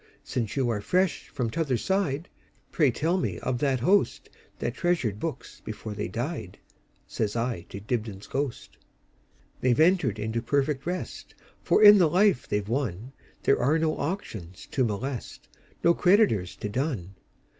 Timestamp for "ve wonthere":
12.61-13.59